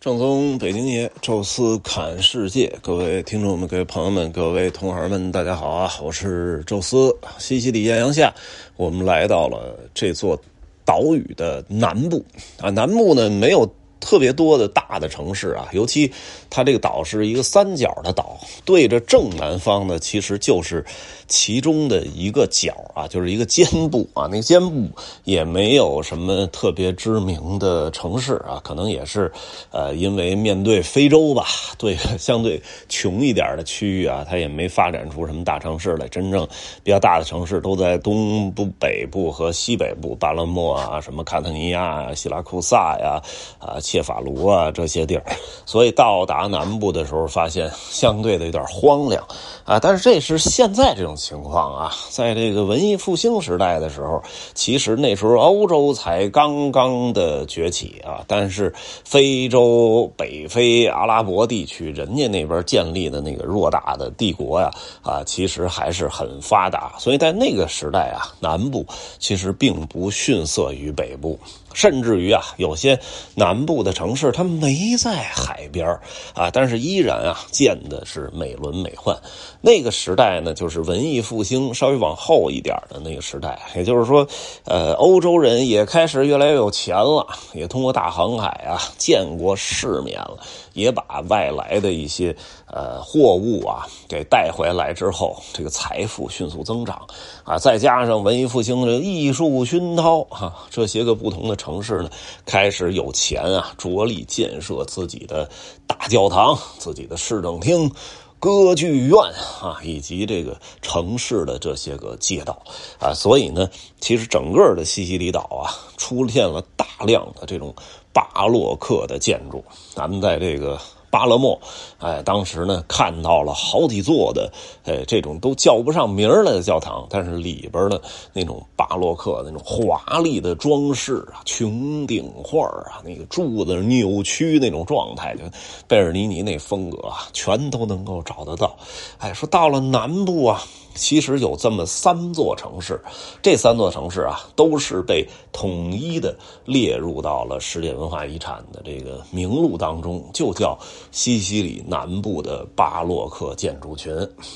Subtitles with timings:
[0.00, 5.92] 正宗北京爷，宙斯侃世界，各位听众们、各位朋友们、各位同行们，大家好啊！
[6.02, 7.14] 我是宙斯。
[7.36, 8.34] 西西里艳阳下，
[8.76, 10.40] 我们来到了这座
[10.86, 12.24] 岛屿的南部
[12.62, 12.70] 啊。
[12.70, 13.70] 南部呢，没有
[14.10, 16.12] 特别多的大的城市啊，尤其
[16.50, 20.84] 它这个岛是一个三角的岛，对着正南方呢，其实就是。
[21.32, 24.88] 其中的一个角啊，就是一个肩部啊，那个肩部
[25.22, 29.30] 也没有什么特别知名的城市啊，可能也是，
[29.70, 31.46] 呃，因为面对非洲吧，
[31.78, 36.08] 对相对穷一点的区域啊，它也没发展出什么大城市来。
[36.08, 36.44] 真正
[36.82, 43.22] 比较大的城市都在东部、北部和西北部，巴勒莫啊，什么卡特尼亚、希拉库萨呀、
[43.60, 45.24] 啊切法卢啊这些地儿。
[45.64, 49.22] 所以到达南部的时候，发现相对的有点荒凉
[49.64, 49.78] 啊。
[49.78, 51.10] 但是这是现在这种。
[51.20, 54.22] 情况啊，在这个文艺复兴时代的时候，
[54.54, 58.72] 其实那时候欧洲才刚刚的崛起啊，但是
[59.04, 64.70] 非洲、北非、阿拉伯地区，人家那边建立的那个偌大的帝国呀，
[65.02, 68.86] 啊，其实还是很发达，所以在那个时代啊，南部
[69.18, 71.38] 其实并不逊色于北部。
[71.72, 72.98] 甚至于啊，有些
[73.34, 75.86] 南部的城市它没在海边
[76.34, 79.18] 啊，但是依然啊建的是美轮美奂。
[79.60, 84.26] 那个时代呢，就是文艺复兴稍微往后一点的那个时代，也就是说，
[84.64, 90.38] 呃，欧洲人也开始越来越有钱了，也通过大航海啊见过世面了。
[90.72, 92.34] 也把外来的一些
[92.66, 97.06] 呃货物啊给带回来之后，这个财富迅速增长
[97.44, 102.10] 啊，再加上文艺复兴的艺术熏陶啊，这些个不同的城市呢，
[102.46, 105.48] 开始有钱啊，着力建设自己的
[105.86, 107.90] 大教堂、自己的市政厅、
[108.38, 109.18] 歌剧院
[109.60, 112.62] 啊，以及这个城市的这些个街道
[112.98, 113.68] 啊，所以呢，
[114.00, 117.74] 其实整个的西西里岛啊，出现了大量的这种。
[118.12, 120.78] 巴洛克的建筑，咱们在这个
[121.10, 121.60] 巴勒莫，
[121.98, 124.52] 哎，当时呢看到了好几座的，
[124.84, 128.00] 哎，这种都叫不上名来的教堂，但是里边的
[128.32, 135.42] 那种巴洛克那种华丽的装饰啊，穹顶画啊，那个柱子扭曲那种状态，就
[135.86, 138.76] 贝尔尼尼那风格啊，全都能够找得到。
[139.18, 140.62] 哎，说到了南部啊。
[140.94, 143.00] 其实有这么三座城市，
[143.42, 150.78] 这三座城市啊，都是被统一的列入到了世界文化遗产的这个名录当中，就叫
[151.10, 154.14] 西西里南部的巴洛克建筑群。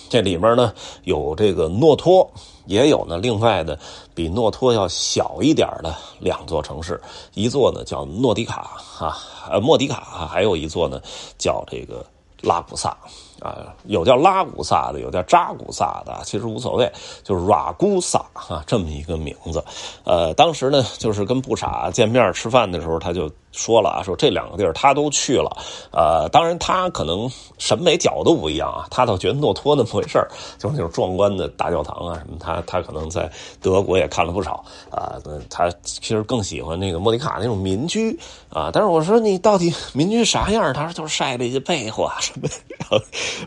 [0.09, 0.73] 这里面呢，
[1.05, 2.31] 有这个诺托，
[2.67, 3.79] 也有呢另外的
[4.15, 7.01] 比诺托要小一点的两座城市，
[7.35, 9.17] 一座呢叫诺迪卡啊，
[9.51, 11.01] 呃莫迪卡，还有一座呢
[11.39, 12.05] 叫这个
[12.43, 12.97] 拉古萨。
[13.45, 16.91] 啊，有叫拉古萨的，有叫扎古萨的，其实无所谓，
[17.23, 19.63] 就是 Ragusa 啊，这么一个名字。
[20.05, 25.55] 呃，当时呢，就是跟布傻见面吃饭的时候，他就说了啊，说这两个地儿他都去了。
[25.93, 30.27] 呃，当然他可能审美角度不一样啊，他倒觉得诺托那么回事儿，
[30.59, 33.31] 就是那种壮观的大教堂啊什么，他他可能在
[33.61, 35.21] 德国也看了不少啊。
[35.51, 38.19] 他其实更喜欢那个莫迪卡那种民居
[38.49, 38.71] 啊。
[38.73, 40.73] 但是我说你到底民居啥样？
[40.73, 42.49] 他说就是晒了一些被子啊什么。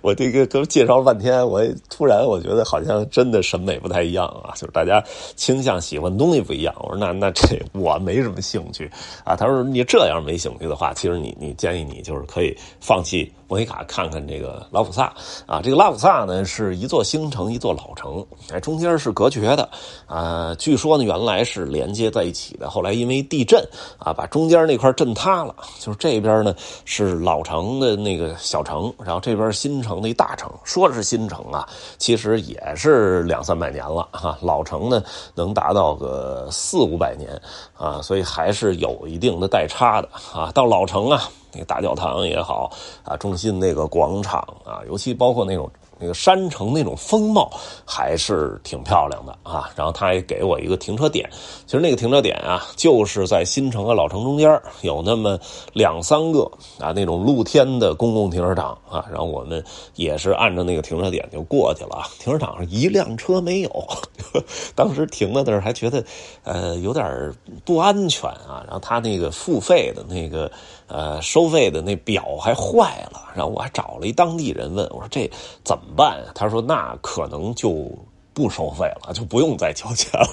[0.02, 5.04] 我这个都介绍了半天，我突然我觉得好像真的审美不太一样啊，就是大家
[5.36, 6.74] 倾向喜欢东西不一样。
[6.80, 8.90] 我说那那这 我没什么兴趣
[9.24, 9.36] 啊。
[9.36, 15.14] 他说你这样没兴趣的话，其实你你建议你就是可以放弃莫尼卡，看看这个拉普萨
[15.46, 15.62] 啊。
[15.64, 19.68] 这个拉普萨呢是一座新城，一座老城，哎，中间是隔绝的
[20.06, 20.54] 啊。
[20.56, 23.64] 据说呢原来是连接在一起的，后来因为地震
[23.98, 26.54] 啊把中间那块震塌了，就是这边呢
[26.86, 34.38] 是老城的那个小城，然后这边新城的一大城，说是新城啊，其实也是两三百年了哈。
[34.42, 35.02] 老城呢
[35.36, 37.30] 能达到个四五百年
[37.78, 40.52] 啊，所以还是有一定的代差的啊。
[40.54, 42.72] 到老城啊，那个大教堂也好
[43.04, 45.70] 啊，中心那个广场啊，尤其包括那种。
[46.00, 47.50] 那个山城那种风貌
[47.84, 51.28] 还是挺漂亮的啊，然后他也给我一个停车点，
[51.66, 55.40] 其实那个停车点啊，就是在新城和老城中间有那么
[55.74, 56.44] 两三个
[56.80, 59.64] 啊那种露天的公共停车场啊，然后我们
[59.96, 63.88] 也是按照那个停车点就过去了，停车场上一辆车没有，
[64.76, 66.04] 当时停在那儿还觉得
[66.44, 67.34] 呃有点
[67.66, 70.52] 不安全啊，然后他那个付费的那个
[70.88, 75.30] 呃收费的那表还坏了，然后我还找了一当地人问我说这
[75.64, 75.84] 怎么。
[75.98, 76.24] 办？
[76.36, 77.90] 他说那可能就
[78.38, 80.30] 不收费了，就不用再交钱了。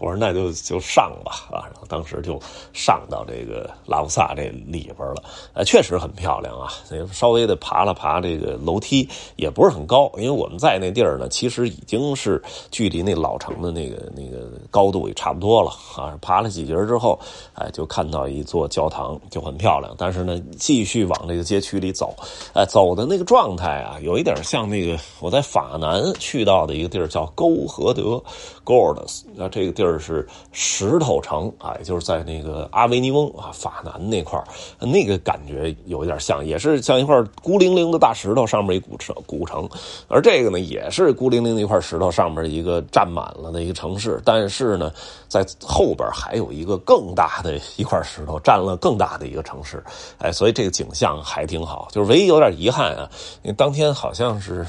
[0.00, 2.38] 我说那就就上吧啊，然后当时就
[2.72, 5.22] 上到这个拉布萨这里边了。
[5.52, 6.68] 呃，确实很漂亮啊，
[7.12, 16.18] 稍微的爬了爬这个楼梯，也不是很高，因为我们在那地儿呢，其实已经是距离那老城的那个那个高度也差不多了啊。
[16.20, 17.18] 爬了几节之后，
[17.54, 19.94] 哎，就看到一座教堂，就很漂亮。
[19.96, 22.12] 但是呢，继续往这个街区里走，
[22.54, 28.22] 哎，走的那个状态啊，有一点像那个我在法南去到的一个地儿叫沟和德
[28.64, 29.22] （Gordes）。
[29.34, 34.42] 那这个地儿是石头城啊，也就是在那个阿维尼翁啊，法南那块
[34.80, 39.68] 那个感觉有一点像，也是像一块孤零零的大石头上面一古城古城。
[40.08, 44.92] 而这个呢，也是孤零零的一块石头上面一个占满了的一个城市，但是呢，
[45.28, 49.82] 在后边还有一个更大的一块石头占了更大的一个城市。
[50.18, 51.88] 哎，所以这个景象还挺好。
[51.90, 53.10] 就是唯一有点遗憾啊，
[53.42, 54.66] 因为当天好像是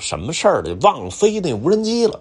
[0.00, 2.20] 什么事儿的，忘飞那无人机了。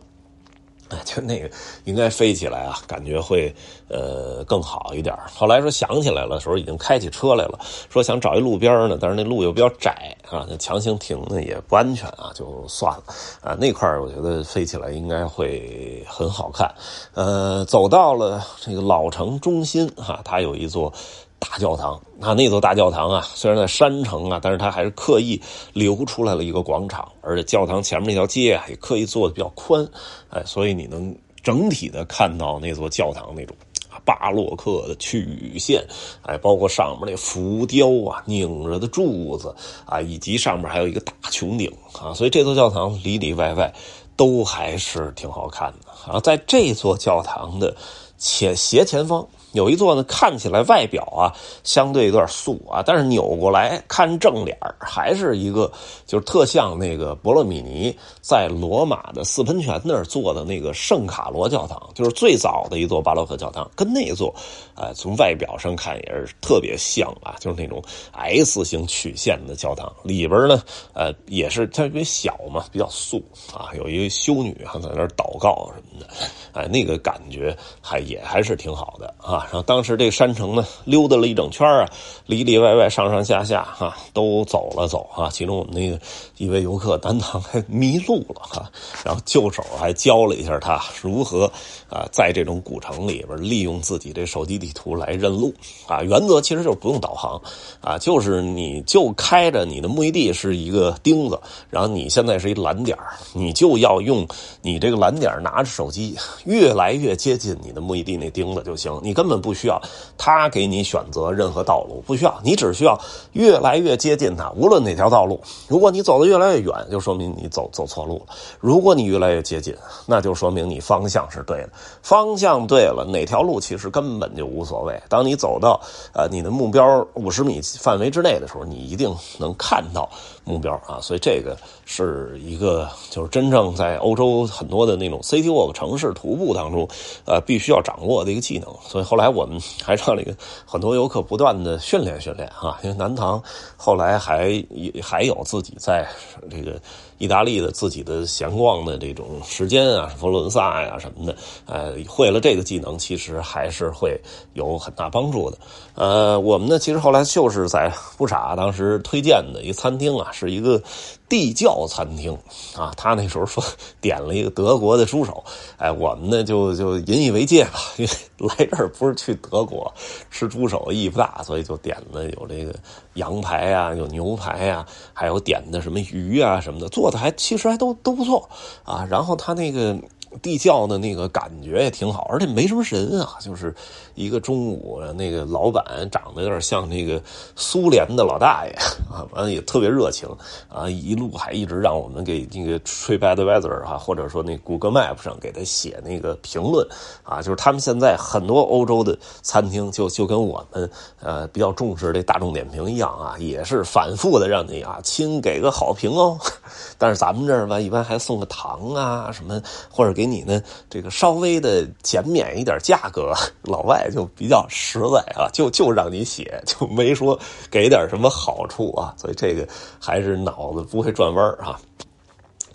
[1.06, 1.48] 就那个
[1.84, 3.54] 应该飞起来啊，感觉会
[3.90, 5.16] 呃更好一点。
[5.36, 7.60] 后来说想起来了，时候已经开起车来了，
[7.92, 13.04] 说想找一路边呢，但是那路又比较窄啊，强行停呢也不安全啊，就算了
[13.44, 13.54] 啊。
[13.60, 16.74] 那块我觉得飞起来应该会很好看。
[17.14, 20.92] 呃，走到了这个老城中心哈，它有一座。
[21.39, 25.41] 大教堂啊，那座大教堂啊，虽然在山城啊，但是它还是刻意
[25.74, 29.88] 留出来了一个广场，而且教堂前面那条街啊，也刻意做的比较宽，
[30.30, 33.56] 哎，所以你能整体的看到那座教堂那种
[34.03, 35.81] 巴洛克的曲线，
[36.24, 39.56] 哎，包括上面那浮雕啊、拧着的柱子
[39.86, 43.74] 啊，以及上面还有一个大穹顶啊，所以这座教堂里里外外
[44.18, 46.19] 都还是挺好看的啊。
[46.19, 47.74] 在这座教堂的
[48.18, 49.25] 前斜前方。
[49.54, 55.72] 有一座呢，看起来外表啊相对有点素啊，但是扭过来看正脸还是一个
[56.06, 64.34] 就是特像那个博洛米尼在罗马的四喷泉那儿做的那个圣卡罗教堂，就是最早的一座巴洛克教堂，跟那座，
[64.75, 67.81] 呃，从外表上看也是特别像啊， 就是那种
[68.12, 70.62] S 型曲线的教堂，里边呢，
[70.94, 73.24] 呃，也是特别小嘛，比较素
[73.54, 76.07] 啊，有一个修女还在那儿祷告什么的，
[76.54, 79.38] 哎，那个感觉还也还是挺好的啊。
[79.45, 81.89] 然后当时这个山城呢，溜达了一整圈啊，
[82.25, 85.30] 里里外外上上下下哈，都走了走啊。
[85.31, 85.97] 其中我们那个
[86.38, 88.69] 一位游客担当还迷路了哈，
[89.06, 91.50] 然后救手还教了一下他如何
[91.89, 95.53] 啊，在这种古城里边利用自己这手机地图来认路
[95.88, 96.03] 啊。
[96.03, 97.41] 原则其实就是不用导航
[97.80, 101.39] 啊，就是你就开着你的目的地是一个钉子，
[101.69, 102.97] 然后你现在是一蓝点
[103.31, 104.27] 你就要用
[104.62, 109.29] 你这个蓝点拿着手机越来越接近你的目的地那钉子就行，你根。
[109.29, 109.80] 本根本不需要
[110.18, 113.00] 他给你选择任何道路，不需要，你只需要
[113.34, 114.50] 越来越接近他。
[114.56, 119.76] 无论哪条道路，如果你走的越来越远，就说明你走走错路了；如果你越来越接近，
[120.08, 121.70] 那就说明你方向是对的。
[122.02, 125.00] 方向对了，哪条路其实根本就无所谓。
[125.08, 125.80] 当你走到
[126.12, 130.10] 呃你的目标五十米范围之内的时候，你一定能看到
[130.44, 130.98] 目标啊！
[131.00, 131.56] 所以这个
[131.86, 136.88] 是一个就是真正在欧洲很多的那种 city walk 城市徒步当中，
[137.25, 138.68] 呃，必须要掌握的一个技能。
[138.82, 139.19] 所以后。
[139.19, 140.33] 来，来我们还让那个
[140.66, 143.42] 很多游客不断的训练训练啊，因为南唐
[143.77, 144.63] 后来还
[145.04, 146.07] 还有自己在
[146.50, 146.80] 这个
[147.19, 151.36] 意大利的自己的闲逛的这种时间啊，佛罗伦萨呀什么的，
[151.68, 154.19] 呃，会了这个技能，其实还是会
[154.54, 155.57] 有很大帮助的。
[155.94, 160.81] 呃，我们呢，其实后来就是在不傻当时推荐的一个餐厅啊，是一个。
[161.30, 162.36] 地窖餐厅
[162.75, 163.63] 啊，他那时候说
[164.01, 165.44] 点了一个德国的猪手，
[165.77, 168.12] 哎，我们呢就就引以为戒吧，因为
[168.57, 169.94] 来这儿不是去德国
[170.31, 172.74] 吃猪手意义不大，所以就点了有这个
[173.13, 174.83] 羊排啊，有牛排啊，
[175.13, 178.50] 还有点的什么鱼啊什么的做，还其实还都都不错
[178.84, 179.06] 啊。
[179.10, 179.98] 然后他那个。
[180.41, 183.74] 地窖的那个感觉也挺好，而且没什么人啊，就是
[184.13, 187.19] 一个中午，那个老板长得有点像那个
[187.55, 188.71] 苏联的老大爷
[189.12, 190.29] 啊， 完了也特别热情
[190.69, 196.88] 啊，一路还一直让我们给那个 TripAdvisor 哈，或者说那谷歌 Map 上给他写那个评论
[197.24, 200.89] 啊，就是他们现在很多欧洲的餐厅就就跟我们
[201.21, 206.38] 呃比较重视这大众点评一样啊，也是反复的让你啊亲给个好评哦，
[207.00, 209.59] 但是咱们这儿吧，一般还送个糖啊什么
[209.89, 210.19] 或者。
[210.20, 213.34] 给你呢，这个稍微的减免一点价格，
[213.64, 217.40] 老外就比较实在啊，就就让你写，就没说
[217.72, 219.66] 给点什么好处啊，所以这个
[219.98, 221.80] 还是脑子不会转弯啊。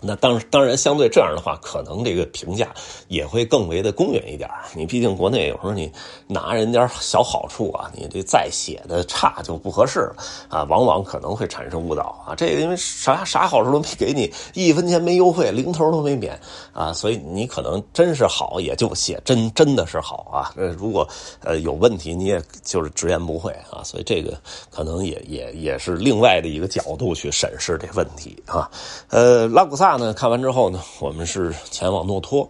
[0.01, 2.67] 那当当然，相对这样的话，可能这个评价
[3.07, 5.91] 也会更为的公允一点你毕竟国内有时候你
[6.27, 10.15] 拿人家小好处啊，你这再写的差就不合适了
[10.49, 12.35] 啊，往往可能会产生误导啊。
[12.35, 16.39] 这个因为啥啥好处都没给你，一分钱没优惠，零头都没免
[16.73, 20.53] 啊，所以你可能真是好，也就写真真的是好啊。
[20.55, 21.07] 呃，如果
[21.41, 23.81] 呃有问题，你也就是直言不讳啊。
[23.83, 24.37] 所以这个
[24.69, 28.69] 可能也也也是另外的一个角度去审视这问题啊。
[29.09, 29.84] 呃，拉古萨。
[29.97, 30.13] 呢？
[30.13, 32.49] 看完之后呢，我们是前往诺托。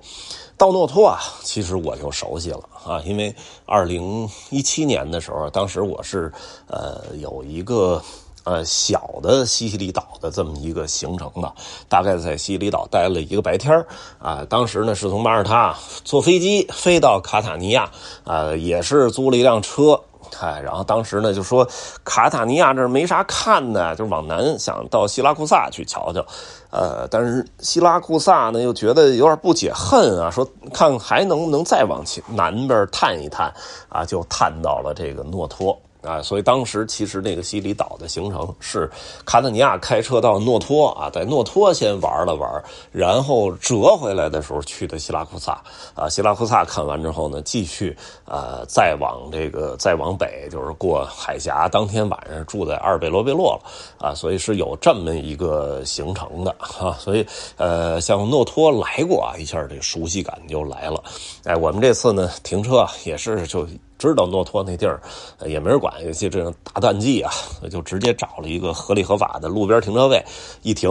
[0.57, 6.31] 到诺托啊，其实我就熟悉了啊，因为二零一七年的时候，当时我是
[6.67, 8.01] 呃有一个
[8.45, 11.53] 呃小的西西里岛的这么一个行程的，
[11.89, 13.85] 大概在西西里岛待了一个白天
[14.17, 14.45] 啊。
[14.49, 15.75] 当时呢是从马耳他
[16.05, 17.91] 坐飞机飞到卡塔尼亚
[18.23, 20.01] 啊，也是租了一辆车。
[20.37, 21.65] 嗨，然后当时呢就说
[22.03, 26.25] 卡塔尼亚这儿没啥看的，就往南想到希拉库萨去瞧瞧，
[26.71, 33.53] 呃，但是希拉库萨呢又觉得有点不解恨啊，说看还能不能再往南边探一探
[33.87, 35.79] 啊，就探到了这个诺托。
[36.05, 38.89] 啊，所以当时其实那个西里岛的行程是
[39.25, 45.61] 卡塔尼亚开车到诺托啊，在诺托先玩了玩，然后折回来的时候去的希拉库萨。
[45.95, 57.25] 啊，希拉库萨看完之后呢，继续呃再往这个再往北，就是过海峡，当天晚上住在阿尔贝罗贝洛了啊，所以是有这么一个行程的哈，所以
[57.57, 61.03] 呃像诺托来过啊，一下这熟悉感就来了，
[61.45, 63.67] 哎，我们这次呢停车也是就。
[64.07, 65.01] 知道诺托那地儿
[65.45, 67.31] 也没人管，尤其这种大淡季啊，
[67.69, 70.23] 就直接找了一个合理合法的路边停车位
[70.61, 70.89] 一停，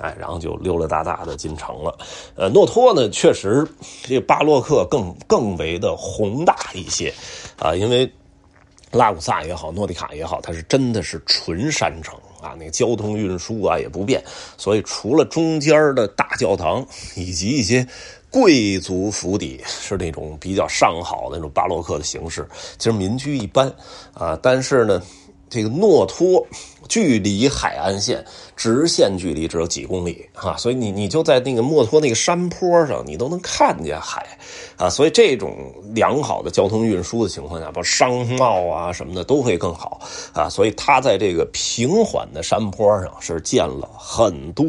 [0.00, 1.96] 哎，然后就溜溜达达的进城了。
[2.36, 3.66] 呃，诺托呢，确实
[4.02, 7.12] 这巴洛克更更为的宏大一些
[7.58, 8.10] 啊，因为
[8.90, 14.22] 拉古萨也好，诺迪卡也好，它是真的是纯山城啊，那个交通运输啊也不便，
[14.56, 17.86] 所以除了中间的大教堂以及一些。
[18.32, 22.48] 贵族府邸是那种比较上好的那种巴洛克的形式，
[22.78, 23.70] 其实民居一般
[24.14, 25.02] 啊，但是呢，
[25.50, 26.44] 这个诺托。
[26.92, 28.22] 距离海岸线
[28.54, 34.26] 直线距离只有几公里啊，所以你你就在那个墨脱那个山坡上，你都能看见海
[34.76, 35.56] 啊，所以这种
[35.94, 40.02] 良好的交通运输的情况下，包括商贸啊什么的都会更好
[40.34, 44.66] 啊，所以它在这个平缓的山坡上是建了很多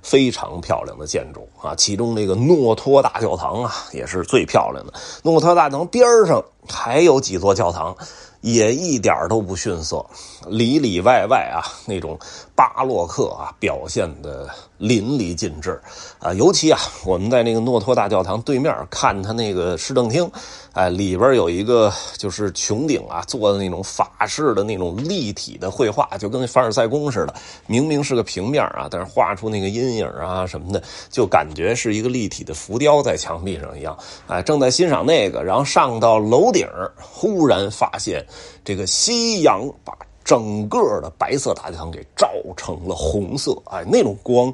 [0.00, 4.92] 非常漂亮的建筑啊，其中这个诺托大教堂啊也是最漂亮的，
[5.24, 7.96] 诺托大教堂边上还有几座教堂。
[8.44, 10.04] 也一点都不逊色，
[10.46, 12.18] 里里外外啊，那种
[12.54, 14.46] 巴洛克啊表现的
[14.78, 15.80] 淋漓尽致
[16.18, 16.32] 啊。
[16.34, 20.30] 尤其啊，我们在那个诺托大教堂对面看他那个市政厅，
[20.72, 27.34] 哎，里边有一个就是穹顶啊做的那种法式的那种立体的绘画，就跟凡尔赛宫似的。
[27.66, 33.96] 明明是个平面啊，但是画出那个阴影啊什么的，就感觉是一个立体的浮雕在墙壁上一样。
[34.26, 36.66] 哎，正在欣赏那个，然后上到楼顶，
[37.00, 38.24] 忽然发现。
[38.64, 39.92] 这个夕阳把
[40.24, 44.52] 整个的白色大教堂给照成了红色，哎，那种光。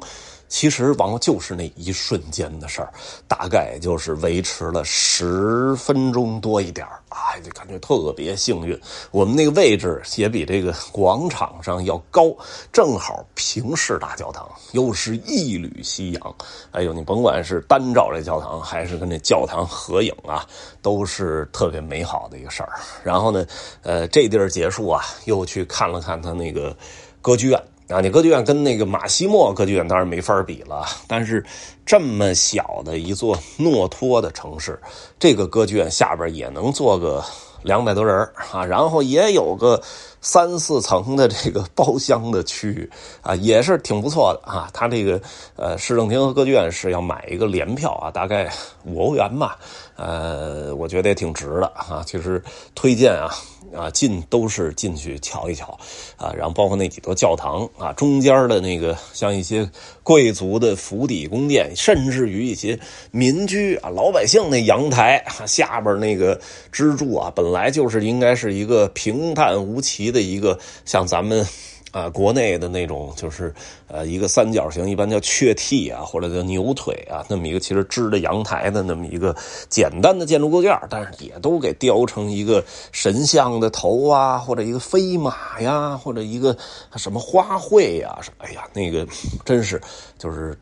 [0.51, 2.91] 其实，往往就是那一瞬间的事儿，
[3.25, 8.77] 大概就是维持了十分钟多一点哎，就感觉特别幸运。
[9.11, 12.35] 我们那个位置也比这个广场上要高，
[12.69, 16.35] 正好平视大教堂，又是一缕夕阳。
[16.71, 20.45] 哎呦，你甭管是单照这教堂，还是跟这教堂合影啊，
[20.81, 22.73] 都是特别美好的一个事儿。
[23.05, 23.47] 然后呢，
[23.83, 26.75] 呃，这地儿结束啊，又去看了看他那个
[27.21, 27.63] 歌剧院。
[27.91, 31.43] 啊，你歌剧院跟那个马西莫歌剧院当然没法比了，但是
[31.85, 34.79] 这么小的一座诺托的城市，
[35.19, 37.23] 这个歌剧院下边也能坐个
[37.63, 38.17] 两百多人
[38.51, 39.81] 啊，然后也有个
[40.21, 42.89] 三四层的这个包厢的区域
[43.21, 44.69] 啊，也是挺不错的啊。
[44.73, 45.21] 他这个
[45.57, 48.49] 呃市政厅和歌剧院是要买一个联票啊，大概
[48.85, 49.57] 五欧元吧，
[50.01, 52.41] 呃，我觉得也挺值的啊，其实
[52.73, 53.29] 推荐啊。
[53.73, 55.79] 啊，进都是进去瞧一瞧，
[56.17, 59.69] 啊，然后包括那几座教堂啊，中间的那个像一些
[60.03, 62.77] 贵族的府邸宫殿，甚至于一些
[63.11, 66.37] 民居啊，老百姓那阳台下边那个
[66.69, 71.47] 支柱啊，本来就是应该是一个平淡无奇的一个，像咱们。
[71.91, 73.53] 啊，国内的那种就是
[73.87, 79.35] 呃一个三角形，一般叫雀替啊，或者叫牛腿啊，那么一个其实支着阳台的那么一个
[79.69, 86.55] 简单的建筑构件，但是也都给雕成一个神像的头啊，或者一个飞马呀，或者一个
[86.95, 89.05] 什么花卉呀，哎呀，那个
[89.43, 89.81] 真是
[90.17, 90.57] 就是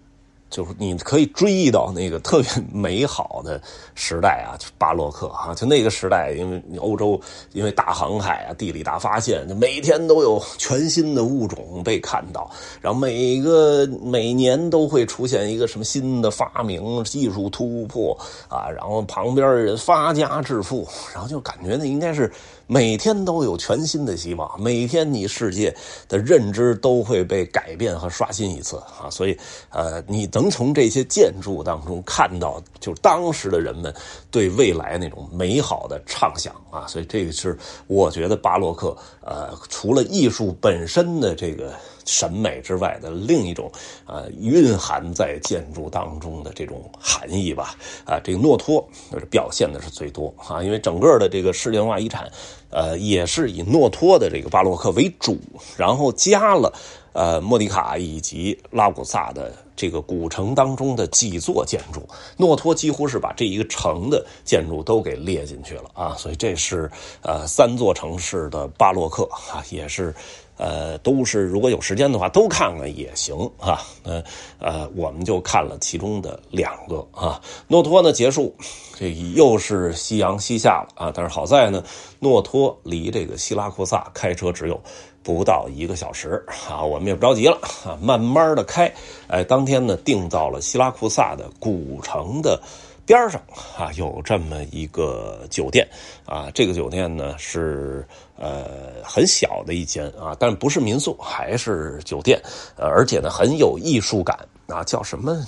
[0.49, 3.61] 就是你可以追忆到那个特别 美好的
[3.95, 7.19] 时代啊，就巴洛克啊，就那个时代，因为欧洲
[7.53, 12.49] 因为大航海啊、地理大发现，就每天都有全新的物种被看到，
[12.81, 22.31] 然后每个每年都会出现一个什么新的发明、技术突破啊，然后旁边的人发家致富，然后就感觉那应该是。
[22.71, 25.75] 每天都有全新的希望，每天你世界
[26.07, 29.09] 的认知都会被改变和刷新一次啊！
[29.09, 29.35] 所以，
[29.71, 33.91] 呃，你能从这些建筑当中看到，就当时的人们
[34.29, 36.85] 对未来那种美好的畅想啊！
[36.85, 37.57] 所以，这个是
[37.87, 41.73] 我觉得巴洛克，呃，除了艺术本身的这个。
[42.05, 43.71] 审美之外的另一种，
[44.05, 47.75] 呃，蕴含在建筑当中的这种含义吧，
[48.05, 48.87] 啊，这个诺托
[49.29, 52.31] 表现的是最多啊，因为整个的这个世界文化遗产，
[52.69, 55.37] 呃，也是以诺托的这个巴洛克为主，
[55.77, 56.73] 然后加了
[57.13, 66.89] 呃莫迪卡以及拉古萨的这个古城当中的几座建筑，诺托几乎是把这一个城的建筑都给列进去了啊，所以这是
[67.21, 70.13] 呃三座城市的巴洛克啊，也是。
[70.59, 73.79] 呃，都是如果有时间的话，都看看也行啊。
[74.03, 74.21] 呃
[74.59, 77.41] 呃，我们就看了其中的两个啊。
[77.69, 78.53] 诺托呢结束，
[78.97, 81.11] 这又是夕阳西下了啊。
[81.15, 81.81] 但是好在呢，
[82.19, 84.77] 诺托离这个希拉库萨开车只有
[85.23, 86.83] 不到一个小时啊。
[86.83, 88.93] 我们也不着急了啊，慢慢的开。
[89.27, 92.61] 哎，当天呢定到了希拉库萨的古城的。
[93.09, 93.41] 边上
[93.75, 95.87] 啊有这么一个酒店
[96.27, 98.67] 啊，这个酒店呢是呃
[99.03, 102.39] 很小的一间啊，但不是民宿，还是酒店，
[102.77, 104.37] 呃，而且呢很有艺术感
[104.67, 105.43] 啊，叫什么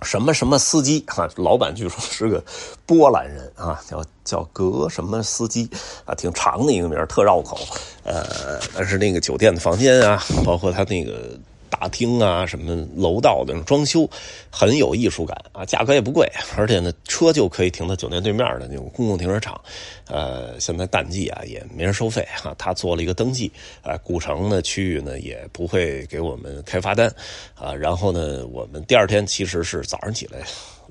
[0.00, 2.42] 什么什么司机啊， 老板据说是个
[2.86, 5.68] 波兰人啊，叫叫格什么司机
[6.06, 7.58] 啊，挺长的一个名特绕口，
[8.02, 11.38] 呃，但是那个酒店的房间啊，包括他那个。
[11.72, 14.06] 大厅啊，什么楼道的装修
[14.50, 19.58] 很有艺术感啊，价格也不贵，而且呢，车就可以停到酒店对面的那种公共停车场。
[20.06, 22.54] 呃，现在淡季啊，也没人收费哈。
[22.58, 23.50] 他做了一个登记，
[23.82, 27.10] 啊，古城的区域呢也不会给我们开罚单
[27.54, 27.72] 啊。
[27.72, 30.40] 然后呢，我们第二天其实是早上起来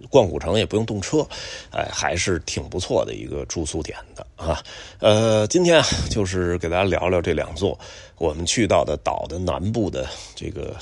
[0.10, 1.26] 逛古城，也不用动车，
[1.72, 4.62] 哎，还是挺不错的一个住宿点的啊。
[5.00, 7.78] 呃，今天啊就是给大家聊聊这两座。
[8.18, 10.76] 我们去到的岛的南部的这个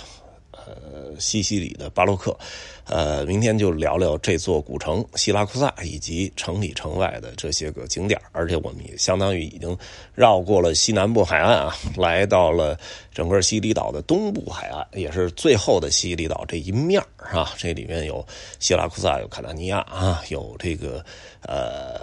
[0.69, 2.37] 呃西西里的巴洛克，
[2.85, 9.77] 呃，明天就聊聊这座古城希拉库萨以及城里城外的这些个景点而且我们也相当于已经
[10.15, 12.77] 绕过了西南部海岸啊，来到了
[13.13, 17.53] 整个西西里岛的东部海岸，也是最后的西西里岛这一面是吧？
[17.57, 18.25] 这里面有
[18.59, 21.03] 希拉库萨，有卡纳尼亚啊，有这个
[21.41, 21.99] 呃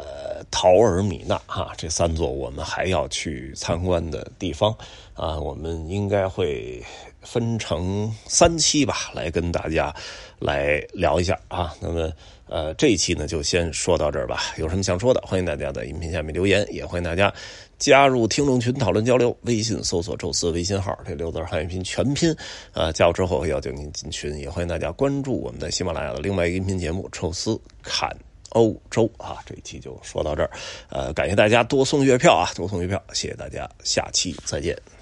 [0.51, 4.75] 陶尔米纳哈，这三座我们还要去参观的地方。
[5.15, 6.83] 啊，我们应该会
[7.23, 9.95] 分成三期吧，来跟大家
[10.39, 11.75] 来聊一下啊。
[11.81, 12.13] 那么，
[12.49, 14.43] 呃，这一期呢就先说到这儿吧。
[14.59, 17.33] 有什么想说的，欢迎大家在音频下面留言，也欢迎大家
[17.79, 19.35] 加入听众群讨论交流。
[19.43, 22.37] 微信搜索“宙斯”微信号，这六字汉语拼全拼，
[22.75, 24.37] 呃，加入之后邀请您进群。
[24.39, 28.15] 也欢迎大家关注我们在喜马拉雅的另外一个音频节目《宙斯侃
[28.57, 29.37] 欧洲》啊。
[29.45, 30.51] 这一期就说到这儿，
[30.89, 34.96] 呃，感谢大家多送月票啊，多送月票，谢谢大家，下期再见。